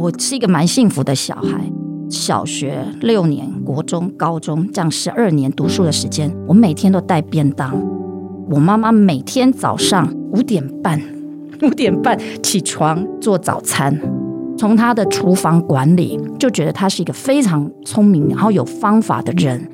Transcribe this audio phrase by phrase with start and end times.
[0.00, 1.70] 我是一个蛮幸福的小孩。
[2.08, 7.70] 小学六年，国中、高中这样十二年读书的时间，我每天都带便当。
[8.48, 10.98] 我妈妈每天早上五点半，
[11.62, 14.00] 五点半起床做早餐。
[14.56, 19.68] 从她的厨房管理，就觉得她是一个非常聪明，然后有方法的人。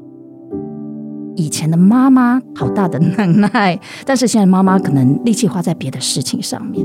[1.36, 6.84] 以前的妈妈好大的 能耐，但是现在妈妈可能力气花在别的事情上面。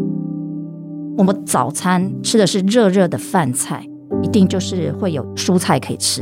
[1.17, 3.85] 我们早餐吃的是热热的饭菜。
[4.21, 6.21] 一定就是会有蔬菜可以吃。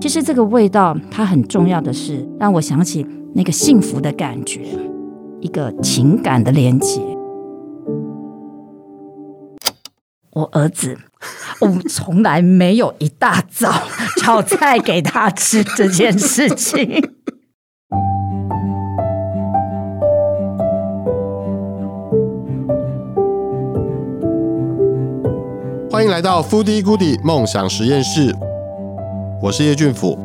[0.00, 4.60] 其实这个味道，它很重要的是让我想起那个幸福的感觉，
[5.40, 7.00] 一个情感的连接。
[10.32, 10.98] 我儿子，
[11.60, 13.72] 我从来没有一大早
[14.20, 17.12] 炒菜给他吃这件事情。
[25.98, 28.32] 欢迎来到 Foodie Goodie 梦想实验室，
[29.42, 30.16] 我是叶俊甫。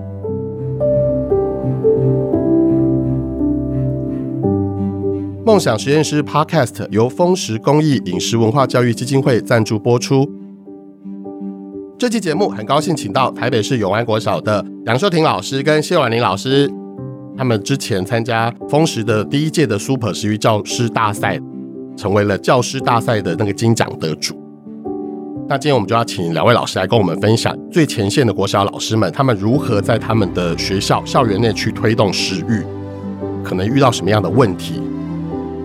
[5.44, 10.32] 梦想实验室 Podcast 由丰食公益饮食文化教育基金会赞助播出。
[11.98, 16.72] 这期节目很高兴请到台北市永安国小的杨秀婷老师跟谢婉玲老师，
[17.36, 21.40] 他们之前参加丰食的第一届的 Super 食育教师大赛，
[21.98, 24.43] 成为了教师大赛的那个金奖得主。
[25.46, 32.64] 那今天我们就要请两位老师来跟我们分享最前线的国小老师们，他们如何在他们的学校校园内去推动食育，
[33.44, 34.82] 可能遇到什么样的问题，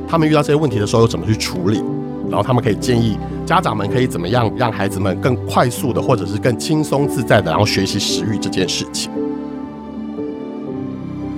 [0.08, 1.80] 他们遇到这些问题的时候又怎么去处理，
[2.28, 9.10] 然后他们可以建议家长们可以怎么样让孩子们更快速的或者是更轻松自在的，然后学习食育这件事情。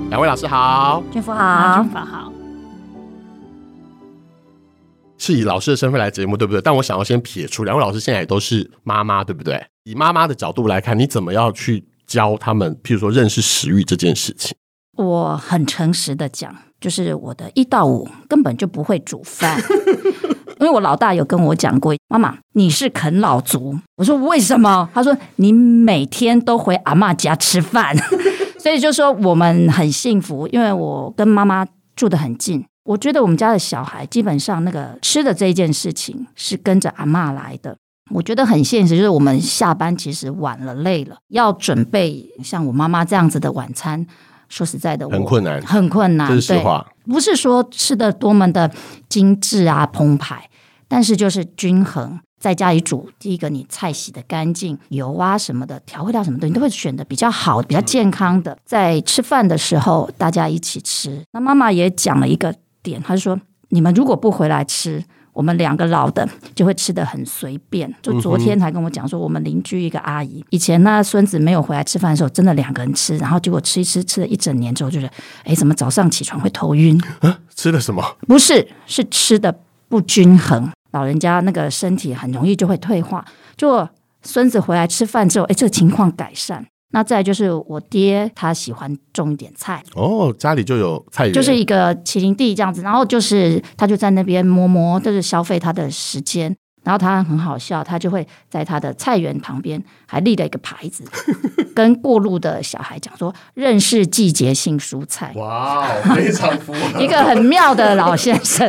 [0.08, 2.29] 两位老师好，俊福好，俊福好。
[5.30, 6.60] 是以老师的身份来节目，对不对？
[6.60, 9.64] 但我想要先撇出两位老师现在也都是妈妈，对不对？
[9.84, 12.76] 以妈妈的角度来看，你怎么样去教他们？
[12.82, 14.56] 譬如说认识食欲这件事情，
[14.96, 19.62] 我很诚实的讲，就是我的一到五根本就不会煮饭，
[20.58, 23.78] 因为我老大有跟我讲过，妈妈你是啃老族。
[23.96, 24.88] 我说为什么？
[24.92, 27.96] 他说你每天都回阿嬷家吃饭，
[28.58, 32.64] 所以就说我们很幸福，因为我跟妈妈住得很近。
[32.84, 37.76] 我觉得我们家的小孩基本上那个吃的这一件事情是跟着阿嬷来的。
[38.12, 44.04] 我觉得很现实，就是我们下班其实晚了累了，要准备像我妈妈这样子的晚餐，
[44.48, 46.28] 说实在的，很困难，很困难。
[46.28, 48.68] 这是实话，对，不是说吃的多么的
[49.08, 50.50] 精致啊澎湃，
[50.88, 52.18] 但是就是均衡。
[52.40, 58.56] 在家里煮，第一个你菜洗的干净，油啊什么的，调味料什么的，你都会选的比较好、比较健康的。
[58.64, 61.22] 在吃饭的时候，大家一起吃。
[61.32, 62.52] 那妈妈也讲了一个。
[62.82, 63.38] 点，他就说
[63.70, 65.02] ：“你们如果不回来吃，
[65.32, 75.12] 我们两个老的就会吃得很随便。”就昨天才跟我讲说，我们邻居一个阿姨，以前呢孙子没有回来吃饭的时候，真的两个人吃，然后结果吃一吃，吃了一整年之后，就觉得
[75.44, 77.00] ：“哎，怎么早上起床会头晕？
[77.20, 78.04] 啊，吃了什么？
[78.26, 80.70] 不是，是吃的不均衡。
[80.92, 83.24] 老人家那个身体很容易就会退化。
[83.56, 83.88] 就
[84.22, 92.82] 孙子回来吃饭之后，哎，这个情况改善。”那再就是我爹，他喜欢种一点菜哦，家里就有菜园，就是一个麒麟地这样子。
[92.82, 96.56] 然后就是他就在那边摸摸，就是消费他的时间。
[96.82, 101.04] 然后他很好笑，他就会在他的菜园旁边还立了一个牌子，
[101.76, 108.66] 跟过路的小孩讲说：“认识季节性蔬菜。”哇，非常符合， 一个很妙的老先生。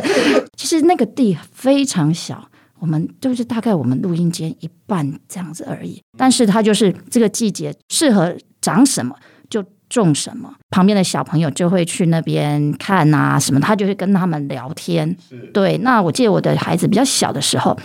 [0.58, 2.50] 其实那个地非常小。
[2.82, 9.14] 我们就是大概我们录音间一半这样子而已，但是它就是这个季节适合长什么
[9.48, 15.16] 就种什么，旁边的小朋友就会去那边看啊什么，他就会跟他们聊天。
[15.54, 17.78] 对，那我记得我的孩子比较小的时候，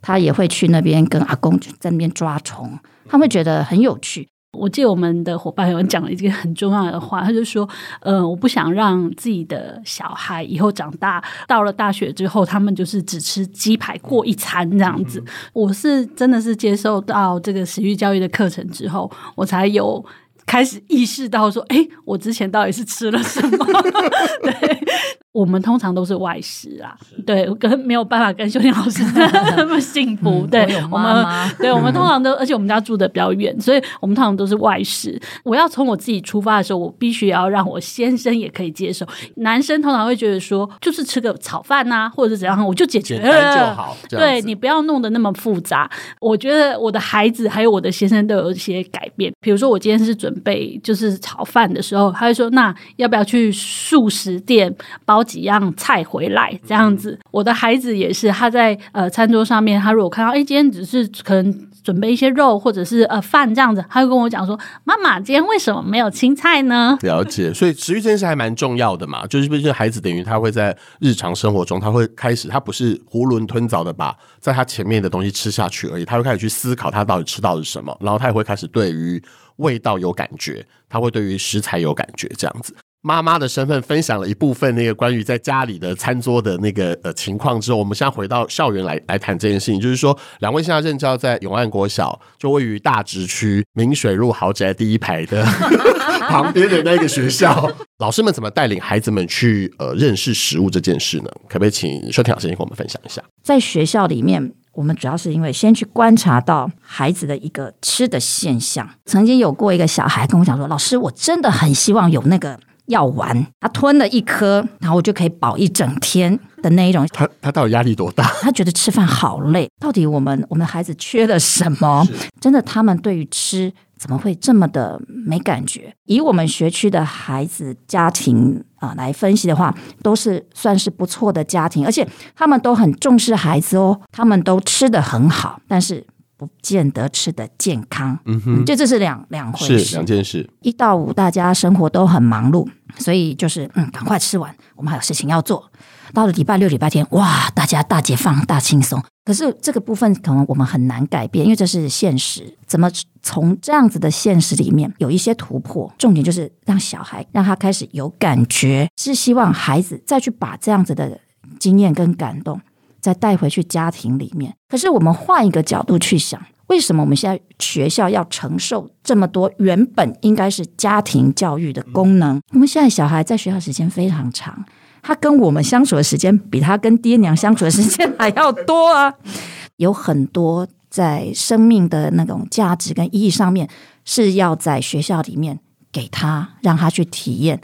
[0.00, 2.76] 他也会去那边跟阿公在那边抓虫，
[3.06, 4.26] 他们会觉得很有趣。
[4.58, 7.68] 我记得我们的伙伴有讲了一个很重要的话，他就说
[8.00, 15.22] ：“呃，我不想让自己的小孩以后长大到了大学之后，他们就是只吃鸡排过一餐这样子。”
[15.54, 20.04] 我是真的是接受到这个食育教育的课程之后，我才有。
[20.44, 23.64] 开始意识到说，哎，我之前到底是吃了什么？
[24.42, 24.84] 对，
[25.32, 29.02] 我们通常都是外食啊，对，跟没有办法跟修炼老师
[29.56, 30.42] 那么幸福。
[30.42, 35.20] 嗯、对，我，我们，对，我们通常都，而且我们家住的比较远，所以我们通常都是外食。
[35.44, 39.06] 我要从我自己出发的时候，我必须要让我先生也可以接受。
[39.36, 43.96] 男生通常会觉得说，就是吃个炒饭呐、啊，或者是怎样，我就解决了就好。
[44.08, 45.88] 对，你不要弄得那么复杂。
[46.20, 49.32] 我觉得我的孩子还有我的先生都有一些改变。
[49.40, 50.32] 比如说，我今天是准。
[50.32, 54.74] 准备就是炒饭的时候，他会说：“那要不要去素食店
[55.04, 79.20] 包几样菜回来？”这样子，我的孩子也是，他在呃餐桌上面，他如果看到哎，今天只是可能准备一些肉或者是呃饭这样子，他会跟我讲说：“妈妈，今天为什么没有青菜呢？” 了解，所以食欲这件事还蛮重要的嘛，就是毕竟孩子等于他会在日常生活中，他会开始，他不是囫囵吞枣的把在他前面的东西吃下去而已，他会开始去思考他到底吃到的是什么，然后他也会开始对于
[79.56, 82.74] 味道有感觉，他会对于食材有感觉，这样子。
[83.04, 95.44] 妈妈的身份分享了一部分那个关于在家里的餐桌的那个呃情况之后，我们现在回到校园来来谈这件事情，就是说两位现在任教在永安国小，就位于大直区明水路豪宅第一排的
[96.30, 97.68] 旁边的那个学校，
[97.98, 101.30] 老师们怎么带领孩子们去呃认识食物这件事呢？
[101.48, 103.20] 可不可以请秀婷老师先跟我们分享一下？
[103.42, 108.88] 在学校里面，我们主要是因为先去观察到孩子的一个吃的现象。
[109.06, 117.06] 曾经有过一个小孩跟我讲说：“老师，我真的很希望有那个。”药丸，他吞了一颗，然后我就可以饱一整天的那一种。
[117.12, 118.24] 他他到底压力多大？
[118.42, 119.68] 他觉得吃饭好累。
[119.80, 122.06] 到底我们我们的孩子缺了什么？
[122.40, 125.94] 真的，他们对于吃怎么会这么的没感觉？
[126.06, 136.04] 以我们学区的孩子家庭啊、呃、来分析的话，都是算是不错的家庭，而且他们都很重视孩子哦，他们都吃得很好，但是。
[136.46, 140.48] 不见得吃的健康，嗯哼，就这是两两回事，是两件事。
[140.62, 142.68] 一到五，大家生活都很忙碌，
[142.98, 145.70] 所以就是嗯，赶快吃完，我们还有事情要做。
[146.12, 149.00] 到了礼拜六、礼拜天，哇，大家大解放、大轻松。
[149.24, 152.56] 可是这个部分可能我们很难改变，因为这是现实。
[152.66, 152.90] 怎么
[153.22, 155.90] 从这样子的现实里面有一些突破？
[155.96, 161.20] 重点就是让小孩让他开始有感觉，是希望孩子再去把这样子的
[161.60, 162.60] 经验跟感动。
[163.02, 164.54] 再带回去家庭里面。
[164.68, 172.40] 可是我们换一个角度去想，为什么我们现在学校要承受这么多原本应该是家庭教育的功能？
[172.52, 174.64] 我们现在小孩在学校时间非常长，
[175.02, 179.12] 他跟我们相处的时间比他跟爹娘相处的时间还要多啊！
[179.76, 183.68] 有很多在生命的那种价值跟意义上面，
[184.04, 185.58] 是要在学校里面
[185.90, 187.60] 给他，让他去体验，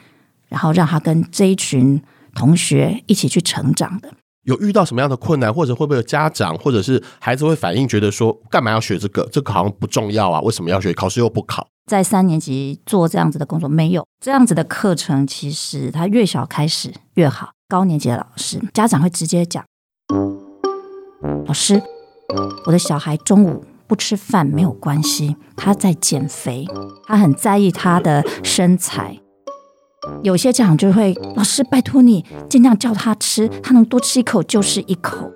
[0.48, 2.02] 然后让他跟这一群
[2.34, 4.12] 同学一起去成长的。
[4.48, 9.28] 有遇到什么样的困难，或者会不会有家长或者是孩子会反应，觉得说干嘛要学这个？
[9.30, 10.90] 这个好像不重要啊，为什么要学？
[10.94, 11.68] 考试又不考。
[11.86, 17.50] 在三年级做这样子的工作，没有这样子的课程，其实他越小开始越好。
[17.68, 19.62] 高年级的老师家长会直接讲
[21.44, 21.82] ：“老师，
[22.64, 26.66] 我的小孩中午不吃饭没有关系，他在减肥，
[27.06, 29.20] 他很在意他的身材。”
[30.22, 35.30] 有些家长就会，老师拜托你尽量叫他吃，他能多吃一口就是一口。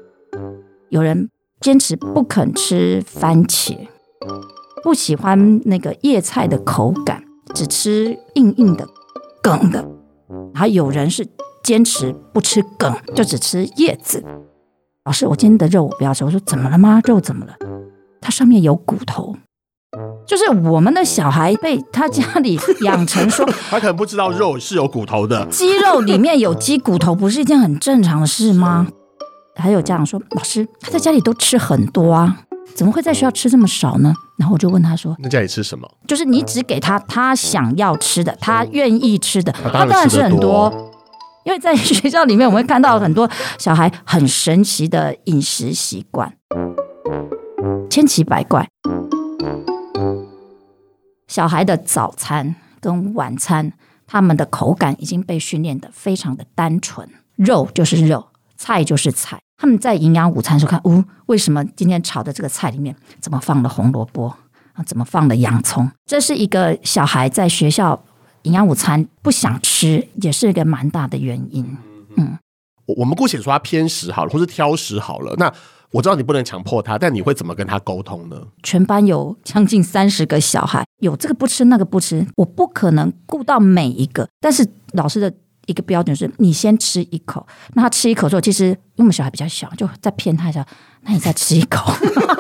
[0.91, 1.29] 有人
[1.61, 3.77] 坚持不肯吃番茄，
[4.83, 7.25] 不喜欢那个叶菜的口感，
[7.55, 8.87] 只吃硬硬的
[9.43, 9.87] 梗的。
[10.55, 11.27] 还有人是
[11.63, 14.25] 坚持不吃梗，就只吃叶子。
[15.05, 16.25] 老师，我今天的肉我不要吃。
[16.25, 17.01] 我说怎么了吗？
[17.05, 17.55] 肉怎么了？
[18.21, 19.37] 它上面有骨头。
[20.27, 28.87] 就是我们的小孩被他家里养成说， 他可能不知道肉是有骨头的，鸡肉里面有鸡骨头不是一件很正常的事吗？
[29.57, 32.39] 还有家长说，老师他在家里都吃很多啊，
[32.75, 34.15] 怎么会在学校吃这么少呢？
[34.39, 35.87] 然后我就问他说，那家里吃什么？
[36.07, 40.73] 就是你只给他他想要吃的，他愿意吃的，他当然吃很多。
[41.45, 43.29] 因为在学校里面，我们会看到很多
[43.59, 46.33] 小孩很神奇的饮食习惯，
[47.91, 48.69] 千奇百怪。
[51.33, 53.73] 小孩的早餐跟晚餐，
[54.07, 59.41] 他们的口感已经被训练得非常的单纯，肉就是肉，菜就是菜。
[59.57, 64.29] 他们在营养午餐时候看，呜、哦，为什么今天炒的这个菜里面怎么放了红萝卜
[64.75, 64.85] 啊？
[64.85, 65.91] 怎么放了洋葱？
[66.05, 68.05] 这是一个小孩在学校
[68.43, 71.79] 营养午餐不想吃，也是一个蛮大的原因。
[72.19, 72.39] 嗯，
[72.85, 75.51] 我我们姑且说他偏食好了，或是挑食好了，那。
[75.93, 78.37] 我知道你不能强迫他，但你会怎么跟他沟通呢？
[78.63, 84.27] 全班有将近三十个小孩，有这个不吃那个不吃，我不可能顾到每一个。
[84.41, 85.33] 但是老师的
[85.67, 90.65] 一个标准是，你先吃一口，那他吃一口之后，其实因为我们小孩比较小，就在骗他一下。
[91.05, 91.93] 那你再吃一口，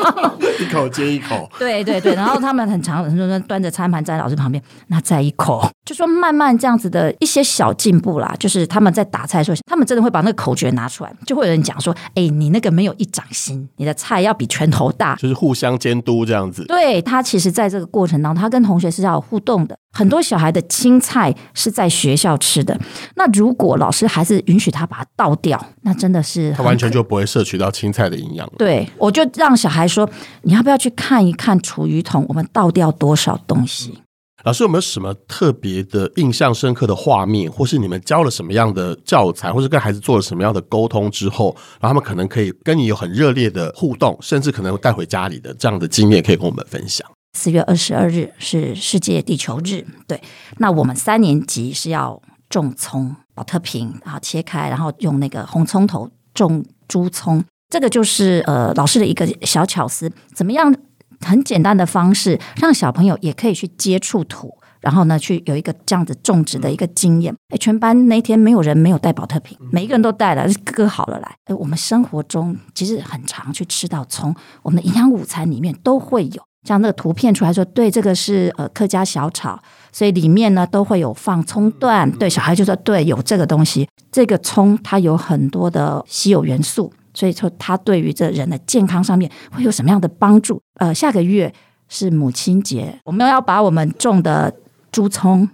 [0.61, 1.50] 一口接一口。
[1.59, 8.33] 对对对，然后他们很长很多人端着餐盘在老师旁边，那再一口，就说慢慢这样子的一些小进步啦。
[8.38, 16.64] 就是他们在打菜的时候，他们真的会把那个口诀拿出来，就会有人讲说：“哎，你那个没有一掌心，你的菜要比拳头大。”就是互相监督这样子。
[16.66, 19.76] 对，他其实在这个过程当中，他跟同学是要有互动的。
[19.95, 22.78] 很多小孩的青菜是在学校吃的，
[23.16, 28.50] 那如果老师还是允许他把它倒掉，那真的是他完全就不会摄取到青菜的营养。
[28.59, 30.09] 对，我就让小孩说
[30.42, 32.25] ：“你要不要去看一看厨余桶？
[32.28, 33.99] 我们倒掉多少东西？”
[34.44, 47.09] 老师有没有什么特别的印象深刻的画面，或是你们教了什么样的教材，或是跟孩子做了什么样的沟通之后，然后他们可能可以跟你有很热烈的互动，甚至可能带回家里的这样的经验，可以跟我们分享。
[47.38, 50.21] 四月二十二日是世界地球日，对，
[50.59, 60.75] 那我们三年级是要种葱，保特瓶，然后切开，然后用那个红葱头种珠葱，这个就是呃老师的一个小巧思，怎么样？
[61.25, 67.33] 很简单的方式，让小朋友也可以去接触土，然后呢，去有一个这样子种植的一个经验。
[67.51, 71.37] 哎，全班那天没有人没有带保特瓶，每一个人都带了，割好了来。
[71.45, 76.43] 哎，我们生活中其实很常去吃到葱，我们的营养午餐里面都会有。
[76.67, 79.57] 像那个图片出来说，对，这个是呃客家小炒，
[79.92, 82.11] 所以里面呢都会有放葱段。
[82.12, 83.87] 对，小孩就说对，有这个东西。
[84.11, 86.92] 这个葱它有很多的稀有元素。
[87.14, 90.58] 所以说，它对于这人的健康上面会有什么样的帮助？
[90.78, 91.52] 呃，下个月
[91.87, 94.50] 是母亲节，我们要把我们种的
[94.90, 95.46] 猪葱，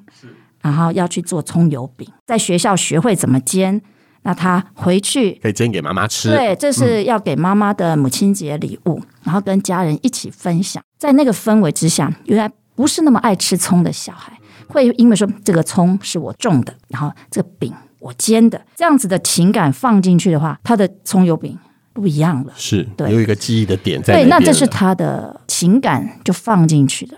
[0.62, 3.83] 然后要去做葱油饼，在学校学会怎么煎，
[4.23, 6.30] 那他回去可以煎给妈妈吃。
[6.30, 10.80] 对，这是要给妈妈的母亲节礼物，然后跟家人一起分享。
[10.97, 12.49] 在那个氛围之下，原来
[12.79, 14.33] 不是那么爱吃葱的小孩，
[14.69, 17.75] 会因为说这个葱是我种的，然后这个饼。
[17.99, 21.59] 我煎的这样子的情感放进去的话，他的葱油饼
[21.93, 22.53] 不一样了。
[22.55, 24.15] 是，对，有一个记忆的点在。
[24.15, 27.17] 对，那这是他的情感就放进去的。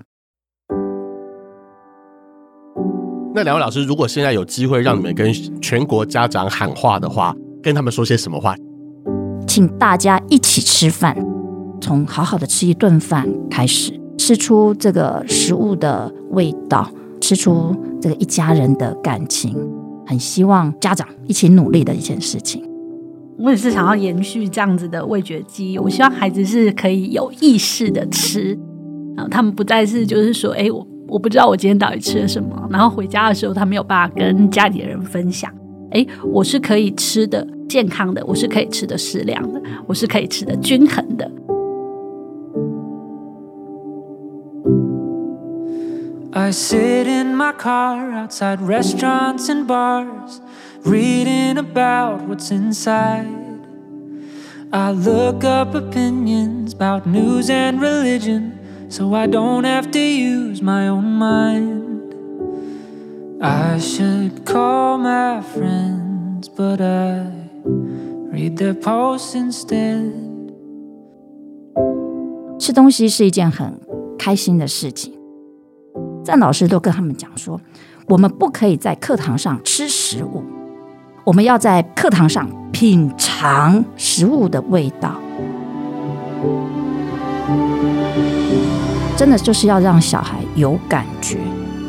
[3.35, 8.57] 那两位老师，如果现在有机会让你们跟全国家长喊话的话，跟他们说些什么话？
[9.47, 11.15] 请大家一起吃饭，
[11.79, 14.00] 从好好的吃一顿饭开始，
[14.31, 16.89] 吃出这个食物的味道，
[17.21, 19.57] 吃出这个一家人的感情。
[20.07, 22.63] 很希望家长一起努力的一件事情。
[23.41, 25.77] 我也是想要延续这样子的味觉记忆。
[25.79, 28.57] 我希望孩子是可以有意识的吃，
[29.17, 35.53] 然后他们不再是就是说，哎，我我不知道我今天到底吃了什么，然后回家的时候他没有办法跟家里人分享。
[35.91, 41.29] 哎，我是可以吃的健康的，我是可以吃的适量的，我是可以吃的均衡的。
[46.34, 50.42] I sit in my car outside restaurants and bars,
[50.84, 53.46] reading about what's inside.
[54.74, 60.90] I look up opinions about news and religion, so I don't have to use my
[60.90, 62.14] own mind.
[63.42, 67.32] I should call my friends, but I
[67.64, 70.12] read their posts instead.
[72.60, 73.80] 吃东西是一件很
[74.18, 75.19] 开心的事情。
[76.33, 77.61] 但老师都跟他们讲说，
[78.07, 80.45] 我们不可以在课堂上吃食物，
[81.25, 85.17] 我们要在课堂上品尝食物的味道。
[89.17, 91.37] 真的就是要让小孩有感觉，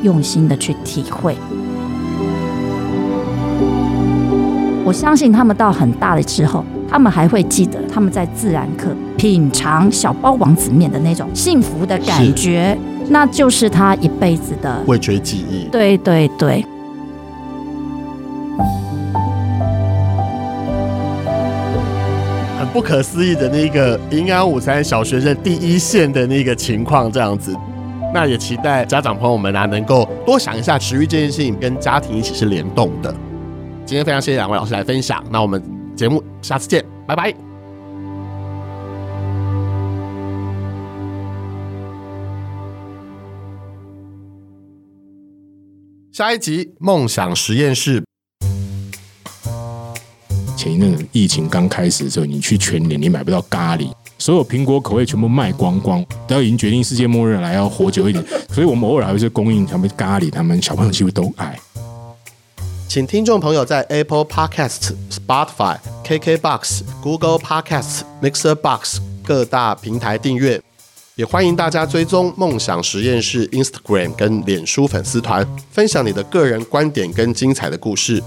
[0.02, 1.38] 用心的去体会。
[4.84, 8.88] 我相信他们到很大了之后，他们还会记得他们在自然课
[9.20, 12.76] 品尝小包王子面的那种幸福的感觉。
[13.12, 15.66] 那就是他一辈子的味觉记忆。
[15.70, 16.66] 对对对，
[22.58, 27.54] 很不可思议的那个营养午餐，小学生第一线的那个情况，这样子。
[28.14, 33.14] 那也期待家长朋友们啊，能够多想一下食欲这件事情跟家庭一起是联动的。
[33.86, 35.62] 今天非常谢谢两位老师来分享，那我们
[35.98, 37.51] 节目下次见，拜拜。
[46.12, 48.04] 下一集梦想实验室。
[50.58, 58.22] 前一阵疫情刚开始的时候，你去全联，你买不到咖喱，所有苹果口味全部卖光光，都要已经决定世界末日来，要活久一点，
[58.54, 61.58] 所以我们偶尔还会是供应他们咖喱，他们小朋友几乎都爱。
[62.90, 70.62] 请听众朋友在 Apple Podcast、Spotify、KKBox、Google Podcasts、Mixer Box 各大平台订阅。
[71.22, 78.24] 也欢迎大家追踪梦想实验室 Instagram 跟脸书粉丝团，分享你的个人观点跟精彩的故事。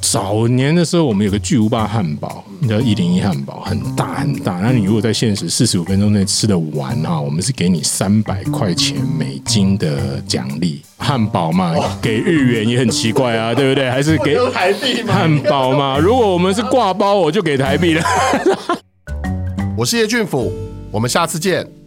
[0.00, 4.54] 早年的时候，我们有个巨无霸汉堡，叫一零一汉堡，很大很大。
[4.54, 10.82] 那你如果在限时四十五分钟内吃得完哈，我们是给你三百块钱美金的奖励。
[10.96, 13.88] 汉堡嘛，给日元也很奇怪啊，对不对？
[13.88, 15.14] 还是给台币吗？
[15.14, 18.02] 汉堡嘛，如果我们是挂包，我就给台币了。
[19.78, 20.52] 我是叶俊甫。
[20.98, 21.77] 我们下次见。